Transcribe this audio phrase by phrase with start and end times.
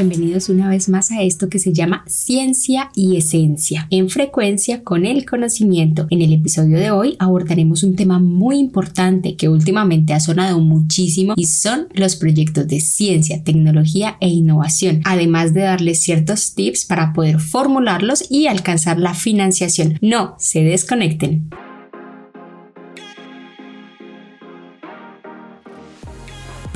[0.00, 5.04] Bienvenidos una vez más a esto que se llama Ciencia y Esencia, en frecuencia con
[5.04, 6.06] el conocimiento.
[6.08, 11.34] En el episodio de hoy abordaremos un tema muy importante que últimamente ha sonado muchísimo
[11.36, 17.12] y son los proyectos de ciencia, tecnología e innovación, además de darles ciertos tips para
[17.12, 19.98] poder formularlos y alcanzar la financiación.
[20.00, 21.50] No se desconecten.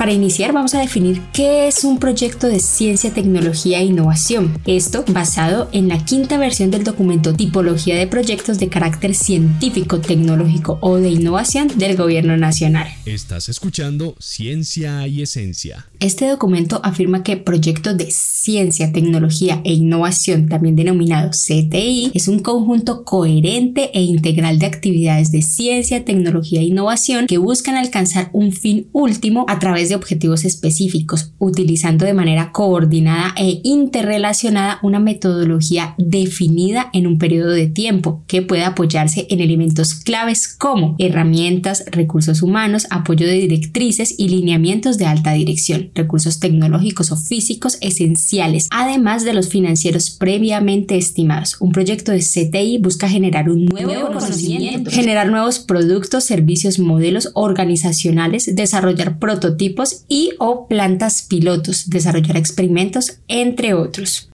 [0.05, 4.55] Para iniciar vamos a definir qué es un proyecto de ciencia, tecnología e innovación.
[4.67, 10.77] Esto basado en la quinta versión del documento Tipología de Proyectos de carácter científico, tecnológico
[10.81, 12.87] o de innovación del Gobierno Nacional.
[13.07, 15.87] Estás escuchando Ciencia y Esencia.
[15.99, 22.41] Este documento afirma que proyectos de ciencia, tecnología e innovación, también denominado CTI, es un
[22.41, 28.51] conjunto coherente e integral de actividades de ciencia, tecnología e innovación que buscan alcanzar un
[28.51, 35.95] fin último a través de objetivos específicos, utilizando de manera coordinada e interrelacionada una metodología
[35.97, 42.41] definida en un periodo de tiempo que puede apoyarse en elementos claves como herramientas, recursos
[42.41, 49.23] humanos, apoyo de directrices y lineamientos de alta dirección, recursos tecnológicos o físicos esenciales, además
[49.23, 51.57] de los financieros previamente estimados.
[51.59, 58.55] Un proyecto de CTI busca generar un nuevo, conocimiento, generar nuevos productos, servicios, modelos organizacionales,
[58.55, 64.29] desarrollar prototipos y o plantas pilotos, desarrollar experimentos, entre otros.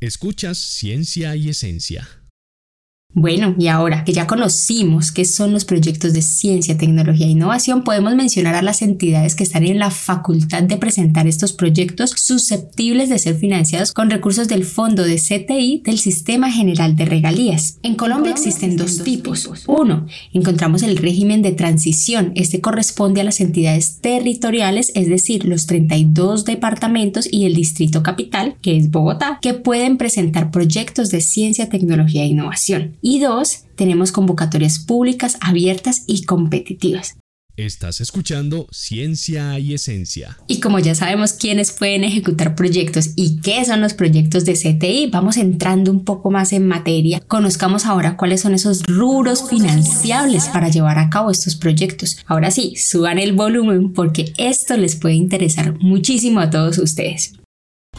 [0.00, 2.21] Escuchas Ciencia y Esencia.
[3.14, 7.84] Bueno, y ahora que ya conocimos qué son los proyectos de ciencia, tecnología e innovación,
[7.84, 13.10] podemos mencionar a las entidades que están en la facultad de presentar estos proyectos susceptibles
[13.10, 17.78] de ser financiados con recursos del Fondo de CTI del Sistema General de Regalías.
[17.82, 19.46] En Colombia existen dos tipos.
[19.66, 22.32] Uno, encontramos el régimen de transición.
[22.34, 28.56] Este corresponde a las entidades territoriales, es decir, los 32 departamentos y el Distrito Capital,
[28.62, 32.96] que es Bogotá, que pueden presentar proyectos de ciencia, tecnología e innovación.
[33.04, 37.16] Y dos, tenemos convocatorias públicas abiertas y competitivas.
[37.56, 40.38] Estás escuchando Ciencia y Esencia.
[40.46, 45.08] Y como ya sabemos quiénes pueden ejecutar proyectos y qué son los proyectos de CTI,
[45.10, 47.20] vamos entrando un poco más en materia.
[47.26, 52.18] Conozcamos ahora cuáles son esos rubros financiables para llevar a cabo estos proyectos.
[52.26, 57.34] Ahora sí, suban el volumen porque esto les puede interesar muchísimo a todos ustedes.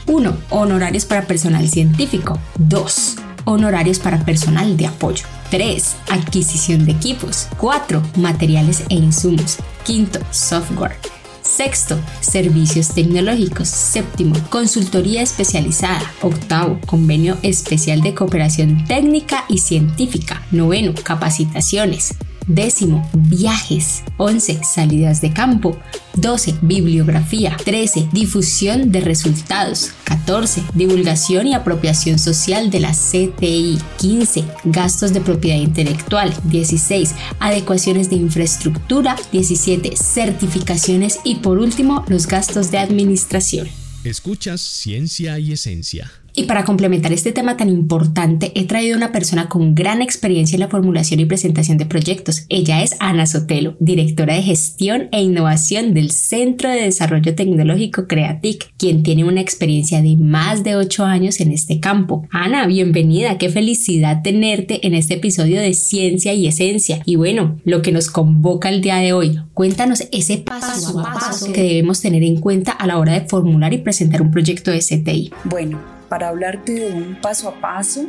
[0.08, 0.36] 1.
[0.50, 2.40] Honorarios para personal científico.
[2.58, 5.26] 2 honorarios para personal de apoyo.
[5.52, 5.96] 3.
[6.10, 7.48] Adquisición de equipos.
[7.58, 8.02] 4.
[8.18, 9.58] Materiales e insumos.
[9.86, 10.98] Quinto, software.
[11.42, 13.68] Sexto, servicios tecnológicos.
[13.68, 16.02] Séptimo, consultoría especializada.
[16.22, 20.42] Octavo, convenio especial de cooperación técnica y científica.
[20.52, 22.16] Noveno, capacitaciones.
[22.48, 24.04] Décimo, viajes.
[24.18, 25.78] 11, salidas de campo.
[26.16, 27.58] 12, bibliografía.
[27.64, 29.92] 13, difusión de resultados.
[30.04, 33.80] 14, divulgación y apropiación social de la CTI.
[33.98, 36.34] 15, gastos de propiedad intelectual.
[36.46, 39.16] 16, adecuaciones de infraestructura.
[39.32, 43.68] 17, certificaciones y por último, los gastos de administración.
[44.04, 46.12] Escuchas Ciencia y Esencia.
[46.36, 50.56] Y para complementar este tema tan importante, he traído a una persona con gran experiencia
[50.56, 52.46] en la formulación y presentación de proyectos.
[52.50, 58.74] Ella es Ana Sotelo, directora de gestión e innovación del Centro de Desarrollo Tecnológico Creatic,
[58.78, 62.28] quien tiene una experiencia de más de ocho años en este campo.
[62.32, 67.04] Ana, bienvenida, qué felicidad tenerte en este episodio de Ciencia y Esencia.
[67.06, 71.54] Y bueno, lo que nos convoca el día de hoy, cuéntanos ese paso, a paso
[71.54, 74.80] que debemos tener en cuenta a la hora de formular y presentar un proyecto de
[74.80, 75.32] CTI.
[75.44, 78.06] Bueno, para hablarte de un paso a paso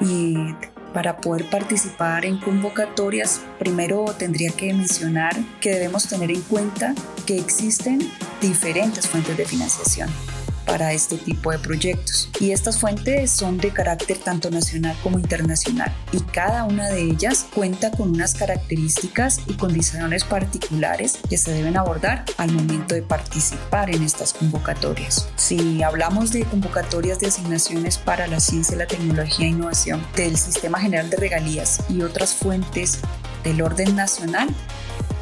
[0.00, 0.34] y
[0.94, 6.94] para poder participar en convocatorias, primero tendría que mencionar que debemos tener en cuenta
[7.26, 8.00] que existen
[8.40, 10.08] diferentes fuentes de financiación
[10.66, 12.30] para este tipo de proyectos.
[12.40, 17.46] Y estas fuentes son de carácter tanto nacional como internacional y cada una de ellas
[17.54, 23.90] cuenta con unas características y condiciones particulares que se deben abordar al momento de participar
[23.90, 25.28] en estas convocatorias.
[25.36, 30.80] Si hablamos de convocatorias de asignaciones para la ciencia, la tecnología e innovación del Sistema
[30.80, 33.00] General de Regalías y otras fuentes
[33.42, 34.48] del orden nacional,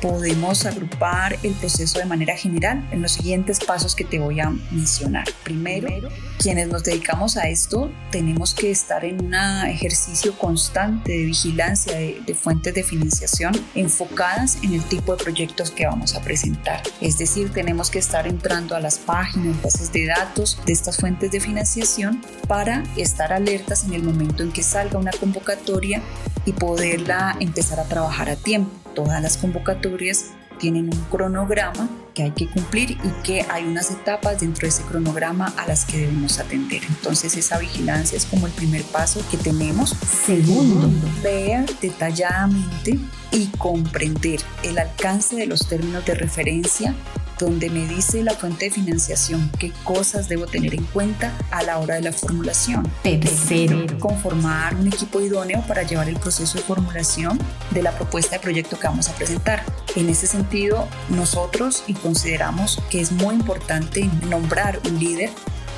[0.02, 4.50] podemos agrupar el proceso de manera general en los siguientes pasos que te voy a
[4.72, 5.24] mencionar.
[5.44, 6.08] Primero,
[6.38, 12.34] quienes nos dedicamos a esto tenemos que estar en un ejercicio constante de vigilancia de,
[12.34, 16.82] fuentes de financiación enfocadas en el tipo de proyectos que vamos a presentar.
[17.00, 21.30] Es decir, tenemos que estar entrando a las páginas, bases de datos de estas fuentes
[21.30, 26.02] de financiación para estar alertas en el momento en que salga una convocatoria
[26.44, 28.81] y poderla empezar a trabajar a tiempo.
[28.94, 34.40] Todas las convocatorias tienen un cronograma que hay que cumplir y que hay unas etapas
[34.40, 36.82] dentro de ese cronograma a las que debemos atender.
[36.88, 39.96] Entonces esa vigilancia es como el primer paso que tenemos.
[40.24, 40.90] Segundo,
[41.22, 42.98] ver detalladamente
[43.30, 46.94] y comprender el alcance de los términos de referencia
[47.42, 51.78] donde me dice la fuente de financiación qué cosas debo tener en cuenta a la
[51.78, 52.88] hora de la formulación.
[53.02, 57.38] Tercero, conformar un equipo idóneo para llevar el proceso de formulación
[57.72, 59.64] de la propuesta de proyecto que vamos a presentar.
[59.96, 65.30] En ese sentido, nosotros y consideramos que es muy importante nombrar un líder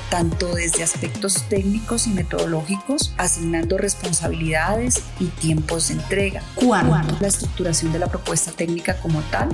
[0.09, 6.41] tanto desde aspectos técnicos y metodológicos, asignando responsabilidades y tiempos de entrega.
[6.53, 9.49] Cuarto, la estructuración de la propuesta técnica como tal,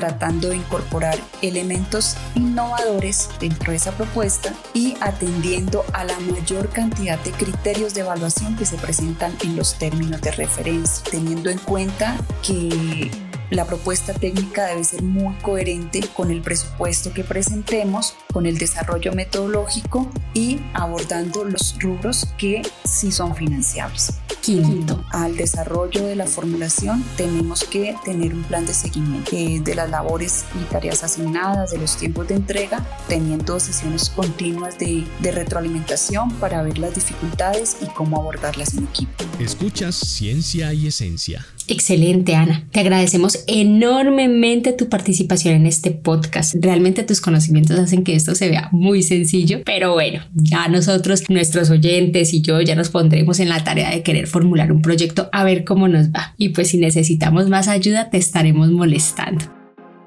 [0.00, 7.18] tratando de incorporar elementos innovadores dentro de esa propuesta y atendiendo a la mayor cantidad
[7.18, 12.16] de criterios de evaluación que se presentan en los términos de referencia, teniendo en cuenta
[12.42, 13.10] que
[13.50, 19.12] la propuesta técnica debe ser muy coherente con el presupuesto que presentemos, con el desarrollo
[19.12, 24.14] metodológico y abordando los rubros que sí son financiables.
[24.40, 29.74] Quinto, al desarrollo de la formulación tenemos que tener un plan de seguimiento eh, de
[29.74, 35.32] las labores y tareas asignadas, de los tiempos de entrega, teniendo sesiones continuas de, de
[35.32, 39.24] retroalimentación para ver las dificultades y cómo abordarlas en equipo.
[39.38, 41.46] Escuchas Ciencia y Esencia.
[41.70, 42.64] Excelente, Ana.
[42.72, 46.56] Te agradecemos enormemente tu participación en este podcast.
[46.58, 51.70] Realmente tus conocimientos hacen que esto se vea muy sencillo, pero bueno, ya nosotros, nuestros
[51.70, 55.44] oyentes y yo ya nos pondremos en la tarea de querer formular un proyecto a
[55.44, 56.34] ver cómo nos va.
[56.36, 59.44] Y pues si necesitamos más ayuda, te estaremos molestando.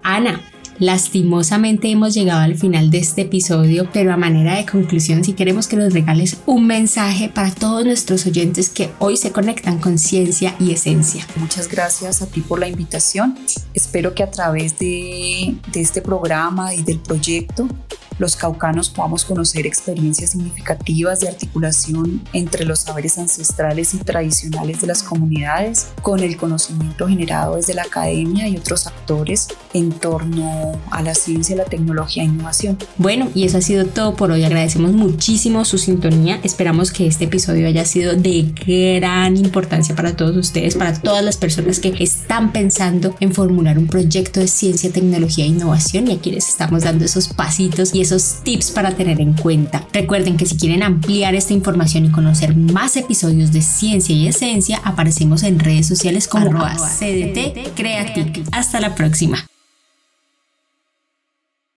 [0.04, 0.42] Ana,
[0.84, 5.70] Lastimosamente hemos llegado al final de este episodio, pero a manera de conclusión, si queremos
[5.70, 10.58] que nos regales un mensaje para todos nuestros oyentes que hoy se conectan con ciencia
[10.60, 11.26] y esencia.
[11.38, 13.38] Muchas gracias a ti por la invitación.
[13.74, 17.66] Espero que a través de, de este programa y del proyecto
[18.20, 24.88] los caucanos podamos conocer experiencias significativas de articulación entre los saberes ancestrales y tradicionales de
[24.88, 31.02] las comunidades con el conocimiento generado desde la academia y otros actores en torno a
[31.02, 32.78] la ciencia, la tecnología e innovación.
[32.98, 34.44] Bueno, y eso ha sido todo por hoy.
[34.44, 36.40] Agradecemos muchísimo su sintonía.
[36.44, 41.38] Esperamos que este episodio haya sido de gran importancia para todos ustedes, para todas las
[41.38, 46.32] personas que están pensando en formular un proyecto de ciencia, tecnología e innovación y aquí
[46.32, 49.88] les estamos dando esos pasitos y esos tips para tener en cuenta.
[49.94, 54.82] Recuerden que si quieren ampliar esta información y conocer más episodios de Ciencia y Esencia,
[54.84, 58.44] aparecemos en redes sociales como CDT Creative.
[58.52, 59.46] Hasta la próxima.